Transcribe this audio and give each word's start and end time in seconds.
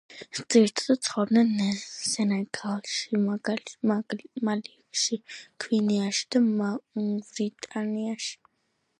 ძირითადად 0.53 0.99
ცხოვრობენ 1.07 1.59
სენეგალში, 1.89 3.19
მალიში, 4.47 5.19
გვინეაში 5.65 6.25
და 6.37 6.41
მავრიტანიაში. 6.47 8.35